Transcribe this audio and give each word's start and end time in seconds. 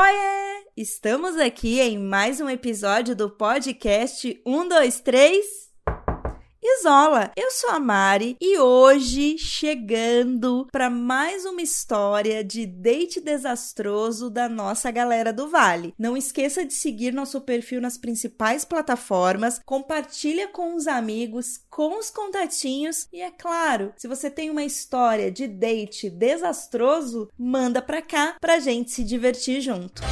Oiê! 0.00 0.64
Estamos 0.78 1.36
aqui 1.36 1.78
em 1.78 1.98
mais 1.98 2.40
um 2.40 2.48
episódio 2.48 3.14
do 3.14 3.28
podcast 3.28 4.40
123 4.46 5.69
Isola. 6.62 7.32
Eu 7.34 7.50
sou 7.50 7.70
a 7.70 7.80
Mari 7.80 8.36
e 8.38 8.58
hoje 8.58 9.38
chegando 9.38 10.68
para 10.70 10.90
mais 10.90 11.46
uma 11.46 11.62
história 11.62 12.44
de 12.44 12.66
date 12.66 13.18
desastroso 13.18 14.28
da 14.28 14.46
nossa 14.46 14.90
galera 14.90 15.32
do 15.32 15.48
Vale. 15.48 15.94
Não 15.98 16.16
esqueça 16.16 16.64
de 16.64 16.74
seguir 16.74 17.14
nosso 17.14 17.40
perfil 17.40 17.80
nas 17.80 17.96
principais 17.96 18.62
plataformas, 18.62 19.58
compartilha 19.64 20.48
com 20.48 20.74
os 20.74 20.86
amigos, 20.86 21.62
com 21.70 21.98
os 21.98 22.10
contatinhos 22.10 23.08
e 23.10 23.22
é 23.22 23.30
claro, 23.30 23.94
se 23.96 24.06
você 24.06 24.30
tem 24.30 24.50
uma 24.50 24.64
história 24.64 25.30
de 25.30 25.48
date 25.48 26.10
desastroso, 26.10 27.30
manda 27.38 27.80
pra 27.80 28.02
cá 28.02 28.36
pra 28.38 28.58
gente 28.58 28.90
se 28.90 29.02
divertir 29.02 29.62
junto. 29.62 30.02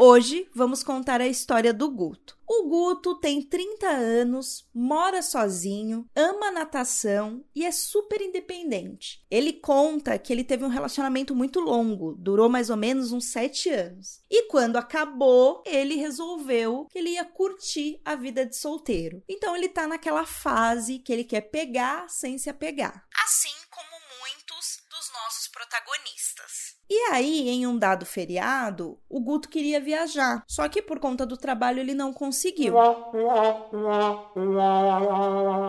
Hoje 0.00 0.48
vamos 0.54 0.84
contar 0.84 1.20
a 1.20 1.26
história 1.26 1.74
do 1.74 1.90
Guto. 1.90 2.38
O 2.46 2.68
Guto 2.68 3.16
tem 3.16 3.42
30 3.42 3.88
anos, 3.88 4.64
mora 4.72 5.20
sozinho, 5.22 6.08
ama 6.14 6.52
natação 6.52 7.44
e 7.52 7.66
é 7.66 7.72
super 7.72 8.20
independente. 8.20 9.26
Ele 9.28 9.54
conta 9.54 10.16
que 10.16 10.32
ele 10.32 10.44
teve 10.44 10.64
um 10.64 10.68
relacionamento 10.68 11.34
muito 11.34 11.58
longo, 11.58 12.14
durou 12.14 12.48
mais 12.48 12.70
ou 12.70 12.76
menos 12.76 13.10
uns 13.10 13.32
7 13.32 13.70
anos. 13.70 14.20
E 14.30 14.44
quando 14.44 14.76
acabou, 14.76 15.64
ele 15.66 15.96
resolveu 15.96 16.86
que 16.92 16.96
ele 16.96 17.10
ia 17.10 17.24
curtir 17.24 18.00
a 18.04 18.14
vida 18.14 18.46
de 18.46 18.56
solteiro. 18.56 19.20
Então 19.28 19.56
ele 19.56 19.68
tá 19.68 19.88
naquela 19.88 20.24
fase 20.24 21.00
que 21.00 21.12
ele 21.12 21.24
quer 21.24 21.40
pegar 21.40 22.08
sem 22.08 22.38
se 22.38 22.48
apegar. 22.48 23.04
Assim 23.24 23.52
como 23.68 24.00
muitos 24.20 24.78
dos 24.88 25.12
nossos 25.12 25.48
protagonistas. 25.48 26.67
E 26.90 27.12
aí, 27.12 27.48
em 27.48 27.66
um 27.66 27.76
dado 27.76 28.06
feriado, 28.06 28.98
o 29.08 29.20
Guto 29.20 29.48
queria 29.48 29.80
viajar, 29.80 30.42
só 30.46 30.68
que 30.68 30.80
por 30.80 30.98
conta 30.98 31.26
do 31.26 31.36
trabalho 31.36 31.80
ele 31.80 31.92
não 31.92 32.12
conseguiu. 32.12 32.74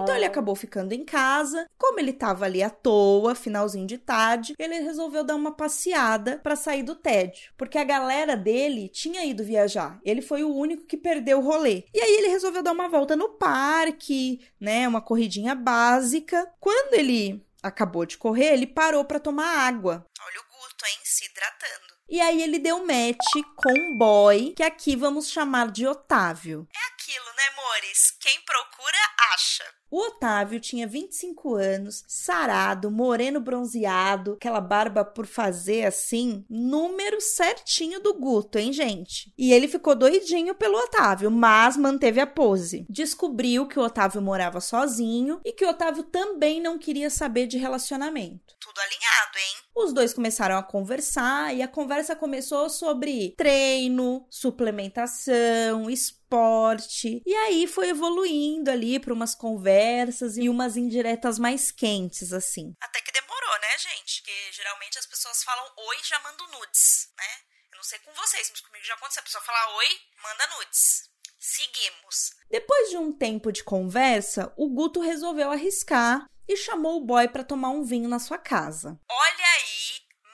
Então 0.04 0.16
ele 0.16 0.26
acabou 0.26 0.56
ficando 0.56 0.94
em 0.94 1.04
casa. 1.04 1.68
Como 1.78 2.00
ele 2.00 2.12
estava 2.12 2.46
ali 2.46 2.64
à 2.64 2.70
toa, 2.70 3.36
finalzinho 3.36 3.86
de 3.86 3.98
tarde, 3.98 4.54
ele 4.58 4.80
resolveu 4.80 5.24
dar 5.24 5.36
uma 5.36 5.52
passeada 5.52 6.40
para 6.42 6.56
sair 6.56 6.84
do 6.84 6.96
tédio, 6.96 7.52
porque 7.58 7.78
a 7.78 7.84
galera 7.84 8.38
dele 8.38 8.88
tinha 8.88 9.26
ido 9.26 9.44
viajar. 9.44 10.00
Ele 10.04 10.22
foi 10.22 10.44
o 10.44 10.56
único 10.56 10.86
que 10.86 10.96
perdeu 10.98 11.40
o 11.40 11.44
rolê. 11.44 11.84
E 11.94 12.00
aí 12.00 12.14
ele 12.16 12.30
resolveu 12.30 12.64
dar 12.64 12.72
uma 12.72 12.88
volta 12.88 13.16
no 13.16 13.30
parque, 13.30 14.40
né, 14.60 14.88
uma 14.88 15.02
corridinha 15.02 15.54
básica. 15.54 16.50
Quando 16.60 16.94
ele 16.94 17.44
acabou 17.62 18.06
de 18.06 18.18
correr, 18.18 18.54
ele 18.54 18.68
parou 18.68 19.04
para 19.04 19.20
tomar 19.20 19.68
água. 19.68 20.06
Olha 20.20 20.40
o 20.42 20.49
Guto, 20.80 20.86
hein? 20.86 21.00
Se 21.04 21.26
hidratando. 21.26 22.00
E 22.08 22.22
aí 22.22 22.42
ele 22.42 22.58
deu 22.58 22.86
match 22.86 23.44
com 23.56 23.72
um 23.72 23.98
boy, 23.98 24.54
que 24.56 24.64
aqui 24.64 24.96
vamos 24.96 25.30
chamar 25.30 25.72
de 25.72 25.86
Otávio. 25.86 26.68
É 26.74 26.94
aquilo, 26.94 27.26
né, 27.26 27.44
amores? 27.54 28.12
Quem 28.20 28.42
procura, 28.42 28.98
acha. 29.34 29.64
O 29.92 30.00
Otávio 30.08 30.60
tinha 30.60 30.88
25 30.88 31.56
anos, 31.56 32.04
sarado, 32.08 32.92
moreno 32.92 33.40
bronzeado, 33.40 34.34
aquela 34.34 34.62
barba 34.62 35.04
por 35.04 35.26
fazer 35.26 35.86
assim, 35.86 36.46
número 36.50 37.20
certinho 37.20 38.00
do 38.00 38.14
Guto, 38.14 38.60
hein, 38.60 38.72
gente? 38.72 39.34
E 39.38 39.52
ele 39.52 39.68
ficou 39.68 39.96
doidinho 39.96 40.54
pelo 40.54 40.78
Otávio, 40.78 41.32
mas 41.32 41.76
manteve 41.76 42.20
a 42.20 42.28
pose. 42.28 42.86
Descobriu 42.90 43.68
que 43.68 43.80
o 43.80 43.84
Otávio 43.84 44.22
morava 44.22 44.62
sozinho 44.62 45.42
e 45.44 45.52
que 45.52 45.66
o 45.66 45.70
Otávio 45.70 46.04
também 46.04 46.62
não 46.62 46.78
queria 46.78 47.10
saber 47.10 47.48
de 47.48 47.58
relacionamento. 47.58 48.56
Tudo 48.60 48.80
alinhado, 48.80 49.38
hein? 49.38 49.69
Os 49.82 49.94
dois 49.94 50.14
começaram 50.14 50.58
a 50.58 50.62
conversar 50.62 51.56
e 51.56 51.62
a 51.62 51.68
conversa 51.68 52.14
começou 52.14 52.70
sobre 52.70 53.34
treino, 53.38 54.28
suplementação, 54.30 55.90
esporte. 55.90 57.22
E 57.26 57.34
aí 57.34 57.66
foi 57.66 57.88
evoluindo 57.88 58.70
ali 58.70 59.00
para 59.00 59.14
umas 59.14 59.34
conversas 59.34 60.36
e 60.36 60.50
umas 60.50 60.76
indiretas 60.76 61.40
mais 61.40 61.72
quentes, 61.72 62.34
assim. 62.34 62.76
Até 62.82 63.00
que 63.00 63.14
demorou, 63.14 63.62
né, 63.62 63.78
gente? 63.78 64.22
Porque 64.22 64.52
geralmente 64.52 65.00
as 65.00 65.06
pessoas 65.06 65.42
falam 65.44 65.64
oi 65.64 65.98
já 66.04 66.20
mandam 66.20 66.46
nudes, 66.60 67.08
né? 67.18 67.40
Eu 67.72 67.78
não 67.78 67.84
sei 67.84 68.00
com 68.00 68.12
vocês, 68.14 68.50
mas 68.52 68.60
comigo 68.60 68.84
já 68.84 68.96
aconteceu. 68.96 69.22
A 69.22 69.24
pessoa 69.24 69.44
fala 69.46 69.78
oi, 69.78 69.88
manda 70.22 70.58
nudes. 70.58 71.10
Seguimos. 71.40 72.34
Depois 72.52 72.90
de 72.90 72.98
um 72.98 73.14
tempo 73.14 73.50
de 73.50 73.64
conversa, 73.64 74.52
o 74.58 74.68
Guto 74.68 75.00
resolveu 75.00 75.50
arriscar 75.50 76.28
e 76.50 76.58
chamou 76.58 76.98
o 76.98 77.06
boy 77.06 77.28
para 77.28 77.44
tomar 77.44 77.70
um 77.70 77.84
vinho 77.84 78.10
na 78.10 78.18
sua 78.18 78.40
casa. 78.40 79.00
Olha 79.08 79.46
aí, 79.56 79.69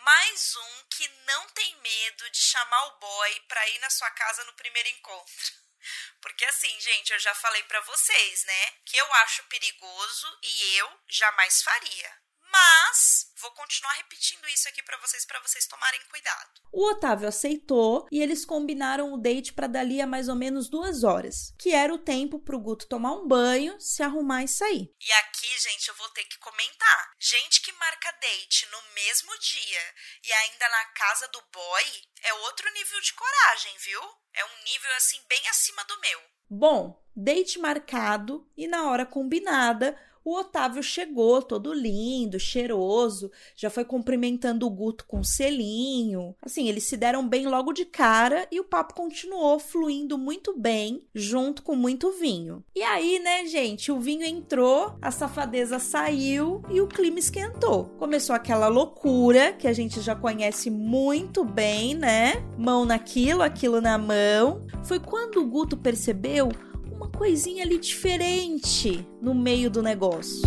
mais 0.06 0.56
um 0.56 0.84
que 0.86 1.08
não 1.26 1.50
tem 1.50 1.76
medo 1.78 2.30
de 2.30 2.38
chamar 2.38 2.86
o 2.86 3.00
boy 3.00 3.40
pra 3.48 3.68
ir 3.70 3.80
na 3.80 3.90
sua 3.90 4.10
casa 4.12 4.44
no 4.44 4.54
primeiro 4.54 4.88
encontro. 4.90 5.54
Porque 6.22 6.46
assim, 6.46 6.80
gente, 6.80 7.12
eu 7.12 7.20
já 7.20 7.34
falei 7.34 7.64
para 7.64 7.82
vocês, 7.82 8.44
né, 8.46 8.72
que 8.86 8.98
eu 8.98 9.14
acho 9.16 9.44
perigoso 9.46 10.40
e 10.44 10.78
eu 10.78 11.02
jamais 11.08 11.64
faria. 11.64 12.25
Mas 12.56 13.34
vou 13.42 13.52
continuar 13.52 13.92
repetindo 13.96 14.48
isso 14.48 14.70
aqui 14.70 14.82
para 14.82 14.98
vocês 15.00 15.26
para 15.26 15.42
vocês 15.42 15.68
tomarem 15.68 16.00
cuidado. 16.10 16.62
O 16.72 16.90
Otávio 16.90 17.28
aceitou 17.28 18.08
e 18.10 18.22
eles 18.22 18.46
combinaram 18.46 19.14
o 19.14 19.18
date 19.18 19.52
para 19.52 19.68
dali 19.68 20.00
a 20.00 20.08
mais 20.08 20.30
ou 20.30 20.36
menos 20.36 20.70
duas 20.70 21.04
horas, 21.04 21.54
que 21.60 21.74
era 21.74 21.94
o 21.94 21.98
tempo 21.98 22.40
pro 22.40 22.60
Guto 22.60 22.88
tomar 22.88 23.12
um 23.12 23.28
banho, 23.28 23.80
se 23.80 24.02
arrumar 24.02 24.44
e 24.44 24.48
sair. 24.48 24.90
E 25.02 25.12
aqui, 25.12 25.60
gente, 25.60 25.90
eu 25.90 25.96
vou 25.96 26.08
ter 26.10 26.24
que 26.24 26.40
comentar. 26.40 27.12
Gente 27.20 27.62
que 27.62 27.74
marca 27.74 28.12
date 28.22 28.66
no 28.72 28.82
mesmo 28.94 29.38
dia 29.40 29.94
e 30.24 30.32
ainda 30.32 30.70
na 30.70 30.86
casa 30.86 31.28
do 31.28 31.42
boy 31.52 31.84
é 32.24 32.34
outro 32.34 32.72
nível 32.72 33.02
de 33.02 33.14
coragem, 33.14 33.78
viu? 33.80 34.02
É 34.34 34.46
um 34.46 34.64
nível 34.64 34.92
assim 34.96 35.22
bem 35.28 35.48
acima 35.50 35.84
do 35.84 36.00
meu. 36.00 36.22
Bom, 36.50 37.04
date 37.16 37.60
marcado 37.60 38.50
e 38.56 38.68
na 38.68 38.90
hora 38.90 39.06
combinada, 39.06 40.00
o 40.26 40.40
Otávio 40.40 40.82
chegou 40.82 41.40
todo 41.40 41.72
lindo, 41.72 42.40
cheiroso, 42.40 43.32
já 43.56 43.70
foi 43.70 43.86
cumprimentando 43.86 44.66
o 44.66 44.70
Guto 44.72 45.06
com 45.06 45.20
um 45.20 45.24
selinho. 45.24 46.36
Assim, 46.42 46.68
eles 46.68 46.86
se 46.86 46.98
deram 46.98 47.28
bem 47.28 47.46
logo 47.46 47.72
de 47.72 47.86
cara 47.86 48.48
e 48.52 48.60
o 48.60 48.64
papo 48.64 48.96
continuou 48.96 49.60
fluindo 49.60 50.18
muito 50.18 50.58
bem, 50.58 51.04
junto 51.14 51.62
com 51.62 51.76
muito 51.76 52.12
vinho. 52.12 52.64
E 52.76 52.82
aí, 52.82 53.20
né, 53.20 53.46
gente, 53.46 53.92
o 53.92 54.00
vinho 54.00 54.26
entrou, 54.26 54.98
a 55.00 55.12
safadeza 55.12 55.78
saiu 55.78 56.64
e 56.72 56.82
o 56.82 56.88
clima 56.88 57.20
esquentou. 57.20 57.86
Começou 58.00 58.36
aquela 58.36 58.68
loucura 58.68 59.54
que 59.54 59.68
a 59.68 59.74
gente 59.74 60.02
já 60.02 60.16
conhece 60.16 60.72
muito 60.72 61.44
bem, 61.46 61.94
né? 61.94 62.44
Mão 62.58 62.84
naquilo, 62.84 63.44
aquilo 63.44 63.80
na 63.80 63.96
mão. 64.00 64.66
Foi 64.84 65.00
quando 65.00 65.40
o 65.40 65.46
Guto 65.46 65.78
percebeu 65.78 66.50
uma 66.96 67.12
coisinha 67.12 67.64
ali 67.64 67.78
diferente 67.78 69.06
no 69.22 69.36
meio 69.36 69.70
do 69.70 69.84
negócio. 69.84 70.42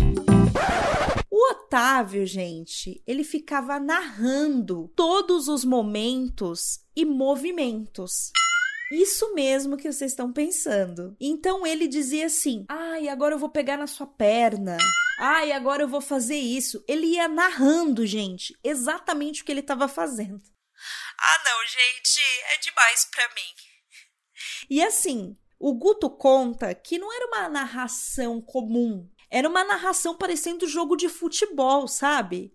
O 1.29 1.51
Otávio, 1.51 2.25
gente, 2.25 3.03
ele 3.05 3.23
ficava 3.23 3.79
narrando 3.79 4.91
todos 4.95 5.47
os 5.47 5.63
momentos 5.63 6.79
e 6.95 7.05
movimentos. 7.05 8.31
Isso 8.91 9.35
mesmo 9.35 9.77
que 9.77 9.91
vocês 9.91 10.11
estão 10.11 10.33
pensando. 10.33 11.15
Então 11.19 11.65
ele 11.65 11.87
dizia 11.87 12.25
assim: 12.25 12.65
ai, 12.67 13.07
agora 13.07 13.35
eu 13.35 13.39
vou 13.39 13.49
pegar 13.49 13.77
na 13.77 13.85
sua 13.85 14.07
perna. 14.07 14.75
Ai, 15.19 15.51
agora 15.51 15.83
eu 15.83 15.87
vou 15.87 16.01
fazer 16.01 16.37
isso. 16.37 16.83
Ele 16.87 17.05
ia 17.05 17.27
narrando, 17.27 18.05
gente, 18.07 18.57
exatamente 18.63 19.43
o 19.43 19.45
que 19.45 19.51
ele 19.51 19.59
estava 19.59 19.87
fazendo. 19.87 20.41
Ah, 21.19 21.43
não, 21.45 21.67
gente, 21.67 22.21
é 22.53 22.57
demais 22.57 23.05
pra 23.11 23.27
mim. 23.35 23.69
E 24.69 24.81
assim, 24.81 25.37
o 25.59 25.73
Guto 25.73 26.09
conta 26.09 26.73
que 26.73 26.97
não 26.97 27.13
era 27.13 27.27
uma 27.27 27.49
narração 27.49 28.41
comum, 28.41 29.07
era 29.29 29.47
uma 29.47 29.63
narração 29.63 30.15
parecendo 30.15 30.67
jogo 30.67 30.95
de 30.95 31.09
futebol, 31.09 31.87
sabe? 31.87 32.51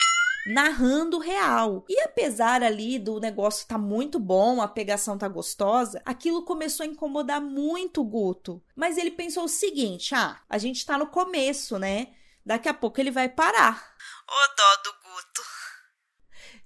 narrando 0.46 1.18
real. 1.18 1.84
E 1.88 2.00
apesar 2.00 2.62
ali 2.62 2.98
do 2.98 3.18
negócio 3.18 3.66
tá 3.66 3.78
muito 3.78 4.18
bom, 4.18 4.60
a 4.60 4.68
pegação 4.68 5.16
tá 5.16 5.28
gostosa, 5.28 6.02
aquilo 6.04 6.44
começou 6.44 6.84
a 6.84 6.86
incomodar 6.86 7.40
muito 7.40 8.00
o 8.00 8.04
Guto. 8.04 8.62
Mas 8.74 8.98
ele 8.98 9.10
pensou 9.10 9.44
o 9.44 9.48
seguinte: 9.48 10.14
ah, 10.14 10.40
a 10.48 10.58
gente 10.58 10.84
tá 10.84 10.98
no 10.98 11.06
começo, 11.06 11.78
né? 11.78 12.08
Daqui 12.44 12.68
a 12.68 12.74
pouco 12.74 13.00
ele 13.00 13.10
vai 13.10 13.28
parar. 13.28 13.94
Ô 14.28 14.56
dó 14.56 14.82
do 14.82 14.92
Guto. 14.92 15.42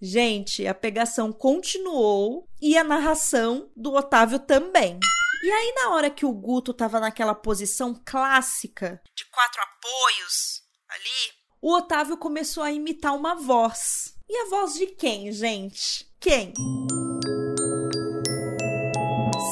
Gente, 0.00 0.66
a 0.66 0.74
pegação 0.74 1.32
continuou 1.32 2.48
e 2.60 2.76
a 2.76 2.84
narração 2.84 3.70
do 3.76 3.94
Otávio 3.94 4.38
também. 4.38 4.98
E 5.42 5.50
aí, 5.52 5.72
na 5.76 5.90
hora 5.90 6.10
que 6.10 6.26
o 6.26 6.32
Guto 6.32 6.74
tava 6.74 6.98
naquela 6.98 7.34
posição 7.34 8.00
clássica 8.04 9.00
de 9.14 9.24
quatro 9.26 9.60
apoios 9.62 10.62
ali, 10.88 11.32
o 11.62 11.72
Otávio 11.74 12.16
começou 12.16 12.62
a 12.62 12.72
imitar 12.72 13.14
uma 13.14 13.36
voz. 13.36 14.16
E 14.28 14.36
a 14.36 14.48
voz 14.50 14.74
de 14.74 14.86
quem, 14.86 15.30
gente? 15.32 16.06
Quem? 16.18 16.52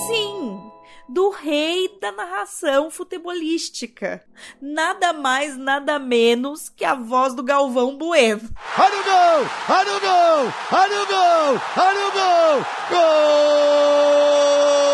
Sim, 0.08 0.60
do 1.08 1.30
rei 1.30 1.98
da 2.00 2.10
narração 2.10 2.90
futebolística. 2.90 4.24
Nada 4.60 5.12
mais, 5.12 5.56
nada 5.56 6.00
menos 6.00 6.68
que 6.68 6.84
a 6.84 6.94
voz 6.94 7.32
do 7.32 7.44
Galvão 7.44 7.96
Bueno. 7.96 8.50
Olha 8.76 9.00
o 9.00 9.04
gol! 9.04 9.46
Olha 9.68 9.96
o 9.96 10.00
gol! 10.00 10.52
Olha 10.72 11.02
o 11.02 11.06
gol! 11.06 11.60
Olha 11.76 12.06
o 12.06 12.12
gol! 12.12 12.66
Gol! 12.90 14.85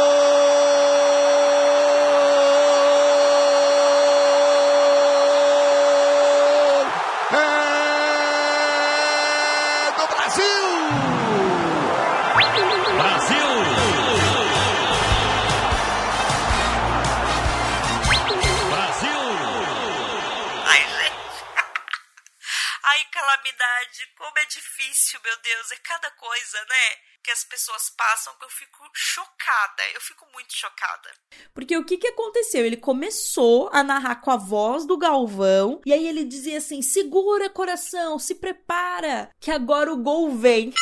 Como 24.32 24.38
é 24.38 24.44
difícil, 24.46 25.20
meu 25.22 25.36
Deus, 25.38 25.72
é 25.72 25.76
cada 25.76 26.10
coisa, 26.12 26.64
né? 26.64 26.96
Que 27.22 27.30
as 27.30 27.44
pessoas 27.44 27.90
passam 27.90 28.34
que 28.38 28.44
eu 28.44 28.48
fico 28.48 28.88
chocada. 28.94 29.82
Eu 29.92 30.00
fico 30.00 30.26
muito 30.32 30.54
chocada. 30.54 31.14
Porque 31.54 31.76
o 31.76 31.84
que 31.84 31.98
que 31.98 32.08
aconteceu? 32.08 32.64
Ele 32.64 32.76
começou 32.76 33.68
a 33.72 33.82
narrar 33.82 34.16
com 34.16 34.30
a 34.30 34.36
voz 34.36 34.86
do 34.86 34.96
Galvão 34.96 35.80
e 35.84 35.92
aí 35.92 36.06
ele 36.06 36.24
dizia 36.24 36.58
assim: 36.58 36.80
"Segura, 36.80 37.50
coração, 37.50 38.18
se 38.18 38.36
prepara, 38.36 39.30
que 39.40 39.50
agora 39.50 39.92
o 39.92 39.98
gol 39.98 40.34
vem". 40.36 40.72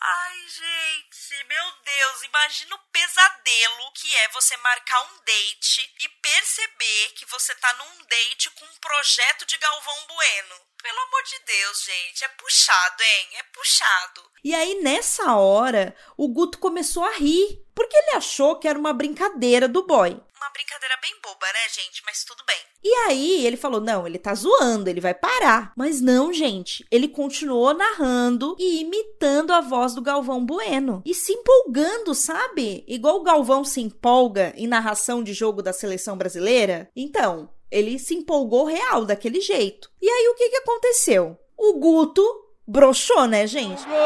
Ai, 0.00 0.48
gente, 0.48 1.44
meu 1.46 1.64
Deus, 1.84 2.22
imagina 2.22 2.74
o 2.74 2.78
pesadelo 2.90 3.92
que 3.94 4.16
é 4.16 4.28
você 4.30 4.47
marcar 4.58 5.00
um 5.02 5.24
date 5.24 5.94
e 6.00 6.08
perceber 6.08 7.12
que 7.16 7.26
você 7.26 7.54
tá 7.56 7.72
num 7.74 8.04
date 8.04 8.50
com 8.50 8.64
um 8.64 8.76
projeto 8.80 9.46
de 9.46 9.56
Galvão 9.56 10.06
Bueno. 10.06 10.54
Pelo 10.82 11.00
amor 11.00 11.22
de 11.24 11.38
Deus, 11.44 11.82
gente, 11.82 12.24
é 12.24 12.28
puxado, 12.28 13.02
hein? 13.02 13.28
É 13.38 13.42
puxado. 13.52 14.30
E 14.44 14.54
aí, 14.54 14.80
nessa 14.80 15.34
hora, 15.34 15.94
o 16.16 16.28
Guto 16.28 16.58
começou 16.58 17.04
a 17.04 17.12
rir, 17.12 17.60
porque 17.74 17.96
ele 17.96 18.16
achou 18.16 18.56
que 18.58 18.68
era 18.68 18.78
uma 18.78 18.92
brincadeira 18.92 19.66
do 19.66 19.84
boy 19.84 20.20
uma 20.38 20.50
brincadeira 20.50 20.96
bem 21.02 21.12
boba, 21.22 21.46
né, 21.46 21.68
gente? 21.74 22.02
Mas 22.06 22.24
tudo 22.24 22.42
bem. 22.46 22.56
E 22.82 22.94
aí 23.08 23.46
ele 23.46 23.56
falou: 23.56 23.80
não, 23.80 24.06
ele 24.06 24.18
tá 24.18 24.34
zoando, 24.34 24.88
ele 24.88 25.00
vai 25.00 25.14
parar. 25.14 25.72
Mas 25.76 26.00
não, 26.00 26.32
gente. 26.32 26.86
Ele 26.90 27.08
continuou 27.08 27.74
narrando 27.74 28.56
e 28.58 28.80
imitando 28.80 29.52
a 29.52 29.60
voz 29.60 29.94
do 29.94 30.02
Galvão 30.02 30.44
Bueno. 30.44 31.02
E 31.04 31.12
se 31.14 31.32
empolgando, 31.32 32.14
sabe? 32.14 32.84
Igual 32.86 33.16
o 33.16 33.22
Galvão 33.22 33.64
se 33.64 33.80
empolga 33.80 34.52
em 34.56 34.66
narração 34.66 35.22
de 35.22 35.32
jogo 35.32 35.62
da 35.62 35.72
seleção 35.72 36.16
brasileira. 36.16 36.88
Então, 36.94 37.50
ele 37.70 37.98
se 37.98 38.14
empolgou 38.14 38.64
real 38.64 39.04
daquele 39.04 39.40
jeito. 39.40 39.90
E 40.00 40.08
aí 40.08 40.28
o 40.28 40.34
que, 40.34 40.48
que 40.48 40.56
aconteceu? 40.56 41.38
O 41.56 41.74
Guto 41.74 42.24
broxou, 42.66 43.26
né, 43.26 43.46
gente? 43.46 43.82
Gol 43.84 43.96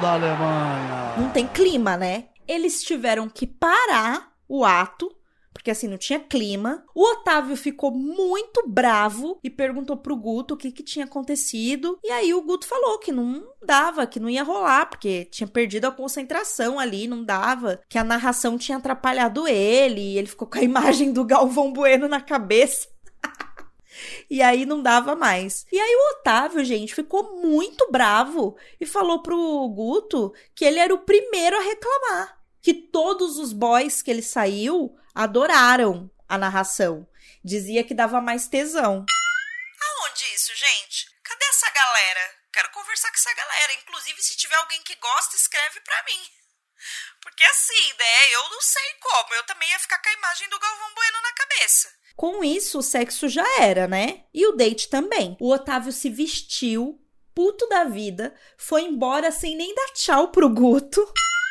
da 0.00 0.14
Alemanha! 0.14 1.14
Não 1.18 1.30
tem 1.30 1.46
clima, 1.46 1.96
né? 1.96 2.28
Eles 2.46 2.82
tiveram 2.82 3.28
que 3.28 3.46
parar 3.46 4.29
o 4.50 4.64
ato, 4.64 5.14
porque 5.52 5.70
assim 5.70 5.86
não 5.86 5.96
tinha 5.96 6.18
clima. 6.18 6.84
O 6.92 7.04
Otávio 7.12 7.56
ficou 7.56 7.92
muito 7.92 8.66
bravo 8.66 9.38
e 9.44 9.48
perguntou 9.48 9.96
pro 9.96 10.16
Guto 10.16 10.54
o 10.54 10.56
que, 10.56 10.72
que 10.72 10.82
tinha 10.82 11.04
acontecido. 11.04 11.98
E 12.02 12.10
aí 12.10 12.34
o 12.34 12.42
Guto 12.42 12.66
falou 12.66 12.98
que 12.98 13.12
não 13.12 13.46
dava, 13.64 14.08
que 14.08 14.18
não 14.18 14.28
ia 14.28 14.42
rolar, 14.42 14.86
porque 14.86 15.24
tinha 15.26 15.46
perdido 15.46 15.84
a 15.84 15.92
concentração 15.92 16.80
ali, 16.80 17.06
não 17.06 17.24
dava, 17.24 17.80
que 17.88 17.96
a 17.96 18.04
narração 18.04 18.58
tinha 18.58 18.78
atrapalhado 18.78 19.46
ele, 19.46 20.00
e 20.00 20.18
ele 20.18 20.26
ficou 20.26 20.48
com 20.48 20.58
a 20.58 20.62
imagem 20.64 21.12
do 21.12 21.24
Galvão 21.24 21.72
Bueno 21.72 22.08
na 22.08 22.20
cabeça. 22.20 22.88
E 24.30 24.40
aí 24.40 24.64
não 24.64 24.80
dava 24.80 25.14
mais. 25.14 25.66
E 25.70 25.78
aí 25.78 25.94
o 25.94 26.12
Otávio, 26.12 26.64
gente, 26.64 26.94
ficou 26.94 27.42
muito 27.42 27.90
bravo 27.90 28.56
e 28.80 28.86
falou 28.86 29.20
pro 29.20 29.68
Guto 29.68 30.32
que 30.54 30.64
ele 30.64 30.78
era 30.78 30.94
o 30.94 30.98
primeiro 31.00 31.54
a 31.56 31.60
reclamar 31.60 32.39
que 32.62 32.74
todos 32.74 33.38
os 33.38 33.52
boys 33.52 34.02
que 34.02 34.10
ele 34.10 34.22
saiu 34.22 34.96
adoraram 35.14 36.10
a 36.28 36.38
narração. 36.38 37.06
Dizia 37.44 37.82
que 37.82 37.94
dava 37.94 38.20
mais 38.20 38.48
tesão. 38.48 39.04
Aonde 39.82 40.24
isso, 40.34 40.54
gente? 40.54 41.06
Cadê 41.22 41.44
essa 41.46 41.70
galera? 41.70 42.34
Quero 42.52 42.70
conversar 42.70 43.08
com 43.08 43.16
essa 43.16 43.34
galera. 43.34 43.72
Inclusive, 43.82 44.22
se 44.22 44.36
tiver 44.36 44.56
alguém 44.56 44.82
que 44.82 44.94
gosta, 44.96 45.36
escreve 45.36 45.80
pra 45.80 46.04
mim. 46.04 46.20
Porque 47.22 47.42
assim, 47.44 47.92
né? 47.98 48.34
Eu 48.34 48.50
não 48.50 48.60
sei 48.60 48.94
como. 49.00 49.34
Eu 49.34 49.44
também 49.44 49.68
ia 49.70 49.78
ficar 49.78 49.98
com 50.02 50.08
a 50.08 50.12
imagem 50.14 50.48
do 50.48 50.58
Galvão 50.58 50.94
Bueno 50.94 51.22
na 51.22 51.32
cabeça. 51.32 51.88
Com 52.16 52.44
isso, 52.44 52.78
o 52.78 52.82
sexo 52.82 53.28
já 53.28 53.44
era, 53.60 53.86
né? 53.86 54.24
E 54.32 54.46
o 54.46 54.52
date 54.52 54.88
também. 54.88 55.36
O 55.40 55.52
Otávio 55.52 55.92
se 55.92 56.10
vestiu, 56.10 57.00
puto 57.34 57.66
da 57.68 57.84
vida, 57.84 58.34
foi 58.58 58.82
embora 58.82 59.30
sem 59.30 59.56
nem 59.56 59.74
dar 59.74 59.92
tchau 59.94 60.28
pro 60.28 60.48
Guto. 60.48 61.00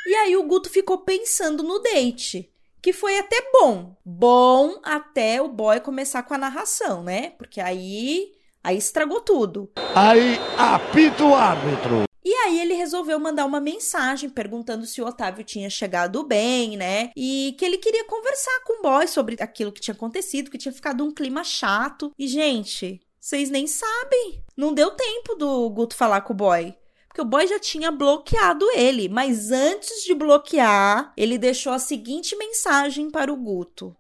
E 0.10 0.16
aí 0.16 0.36
o 0.36 0.42
Guto 0.42 0.72
ficou 0.72 0.98
pensando 0.98 1.62
no 1.62 1.78
date. 1.78 2.52
Que 2.82 2.92
foi 2.92 3.20
até 3.20 3.48
bom. 3.54 3.96
Bom 4.04 4.80
até 4.82 5.40
o 5.40 5.48
boy 5.48 5.80
começar 5.82 6.24
com 6.24 6.34
a 6.34 6.38
narração, 6.40 7.04
né? 7.04 7.30
Porque 7.38 7.62
aí. 7.62 8.32
Aí 8.64 8.76
estragou 8.76 9.22
tudo. 9.22 9.72
Aí 9.94 10.40
apita 10.58 11.24
o 11.24 11.36
árbitro. 11.36 12.06
E 12.26 12.34
aí 12.34 12.60
ele 12.60 12.74
resolveu 12.74 13.20
mandar 13.20 13.46
uma 13.46 13.60
mensagem 13.60 14.32
perguntando 14.32 14.84
se 14.88 15.00
o 15.00 15.06
Otávio 15.06 15.44
tinha 15.44 15.70
chegado 15.70 16.24
bem, 16.24 16.76
né? 16.76 17.12
E 17.16 17.56
que 17.60 17.64
ele 17.64 17.78
queria 17.78 18.04
conversar 18.06 18.64
com 18.66 18.80
o 18.80 18.82
boy 18.82 19.08
sobre 19.08 19.36
aquilo 19.40 19.72
que 19.72 19.80
tinha 19.80 19.94
acontecido, 19.94 20.50
que 20.50 20.58
tinha 20.58 20.74
ficado 20.74 21.06
um 21.06 21.14
clima 21.14 21.44
chato. 21.44 22.12
E, 22.18 22.28
gente, 22.28 23.00
vocês 23.20 23.52
nem 23.52 23.68
sabem. 23.68 24.44
Não 24.58 24.74
deu 24.74 24.90
tempo 24.90 25.36
do 25.36 25.70
Guto 25.70 25.96
falar 25.96 26.22
com 26.22 26.34
o 26.34 26.36
boy 26.36 26.76
porque 27.20 27.22
o 27.22 27.26
boy 27.26 27.46
já 27.48 27.60
tinha 27.60 27.92
bloqueado 27.92 28.70
ele. 28.72 29.10
Mas 29.10 29.52
antes 29.52 30.04
de 30.04 30.14
bloquear, 30.16 31.12
ele 31.18 31.38
deixou 31.38 31.74
a 31.74 31.80
seguinte 31.80 32.36
mensagem 32.36 33.12
para 33.12 33.32
o 33.32 33.36
Guto: 33.36 33.96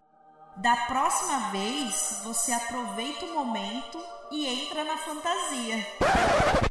Da 0.57 0.75
próxima 0.88 1.51
vez, 1.51 2.21
você 2.24 2.54
aproveita 2.54 3.25
o 3.25 3.33
momento 3.33 4.01
e 4.31 4.48
entra 4.48 4.83
na 4.86 4.98
fantasia. 4.98 5.75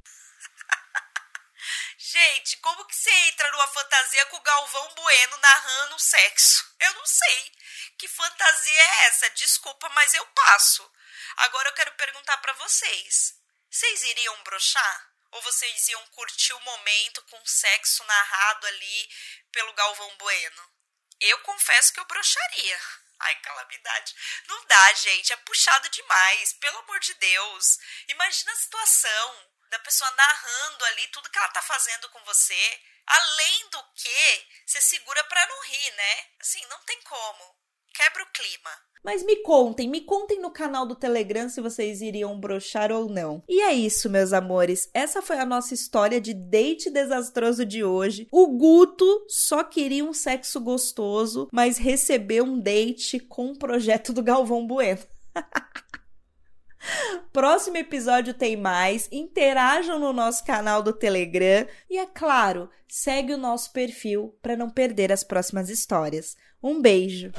Gente, 1.98 2.56
como 2.62 2.86
que 2.86 2.96
você 2.96 3.10
entra 3.28 3.50
numa 3.52 3.66
fantasia 3.66 4.24
com 4.26 4.38
o 4.38 4.42
Galvão 4.42 4.88
Bueno 4.96 5.36
narrando 5.42 5.98
sexo? 5.98 6.64
Eu 6.80 6.94
não 6.94 7.04
sei. 7.04 7.52
Que 7.98 8.08
fantasia 8.08 8.80
é 8.80 9.06
essa? 9.08 9.28
Desculpa, 9.30 9.90
mas 9.94 10.14
eu 10.14 10.24
passo. 10.26 10.90
Agora 11.36 11.68
eu 11.68 11.74
quero 11.74 11.92
perguntar 11.92 12.38
para 12.38 12.54
vocês. 12.54 13.34
Vocês 13.70 14.02
iriam 14.04 14.42
brochar? 14.44 15.17
Ou 15.30 15.42
vocês 15.42 15.88
iam 15.88 16.06
curtir 16.08 16.52
o 16.54 16.60
momento 16.60 17.22
com 17.22 17.44
sexo 17.46 18.02
narrado 18.04 18.66
ali 18.66 19.08
pelo 19.52 19.72
Galvão 19.74 20.16
Bueno? 20.16 20.72
Eu 21.20 21.38
confesso 21.40 21.92
que 21.92 22.00
eu 22.00 22.04
brocharia. 22.04 22.80
Ai, 23.20 23.34
calamidade. 23.40 24.14
Não 24.46 24.64
dá, 24.66 24.92
gente. 24.94 25.32
É 25.32 25.36
puxado 25.36 25.88
demais. 25.88 26.52
Pelo 26.54 26.78
amor 26.78 27.00
de 27.00 27.14
Deus. 27.14 27.78
Imagina 28.08 28.52
a 28.52 28.56
situação 28.56 29.52
da 29.70 29.78
pessoa 29.80 30.10
narrando 30.12 30.84
ali 30.86 31.08
tudo 31.08 31.28
que 31.28 31.38
ela 31.38 31.48
tá 31.48 31.60
fazendo 31.62 32.08
com 32.10 32.24
você. 32.24 32.82
Além 33.06 33.70
do 33.70 33.82
que, 33.94 34.48
você 34.66 34.80
segura 34.80 35.24
para 35.24 35.46
não 35.46 35.62
rir, 35.64 35.90
né? 35.92 36.26
Assim, 36.40 36.64
não 36.66 36.78
tem 36.84 37.00
como. 37.02 37.58
Quebra 37.94 38.22
o 38.22 38.30
clima. 38.32 38.87
Mas 39.04 39.24
me 39.24 39.36
contem, 39.36 39.88
me 39.88 40.00
contem 40.00 40.40
no 40.40 40.50
canal 40.50 40.86
do 40.86 40.94
Telegram 40.94 41.48
se 41.48 41.60
vocês 41.60 42.00
iriam 42.00 42.38
brochar 42.38 42.90
ou 42.92 43.08
não. 43.08 43.42
E 43.48 43.60
é 43.60 43.72
isso, 43.72 44.10
meus 44.10 44.32
amores. 44.32 44.90
Essa 44.92 45.22
foi 45.22 45.38
a 45.38 45.46
nossa 45.46 45.74
história 45.74 46.20
de 46.20 46.34
date 46.34 46.90
desastroso 46.90 47.64
de 47.64 47.84
hoje. 47.84 48.28
O 48.30 48.46
Guto 48.48 49.24
só 49.28 49.62
queria 49.62 50.04
um 50.04 50.12
sexo 50.12 50.60
gostoso, 50.60 51.48
mas 51.52 51.78
recebeu 51.78 52.44
um 52.44 52.58
date 52.58 53.18
com 53.18 53.52
o 53.52 53.58
projeto 53.58 54.12
do 54.12 54.22
Galvão 54.22 54.66
Bueno. 54.66 54.98
Próximo 57.32 57.76
episódio 57.76 58.34
tem 58.34 58.56
mais. 58.56 59.08
Interajam 59.12 59.98
no 59.98 60.12
nosso 60.12 60.44
canal 60.44 60.82
do 60.82 60.92
Telegram 60.92 61.66
e 61.88 61.98
é 61.98 62.06
claro, 62.06 62.70
segue 62.88 63.34
o 63.34 63.38
nosso 63.38 63.72
perfil 63.72 64.34
para 64.42 64.56
não 64.56 64.70
perder 64.70 65.12
as 65.12 65.22
próximas 65.22 65.68
histórias. 65.68 66.36
Um 66.62 66.80
beijo. 66.80 67.32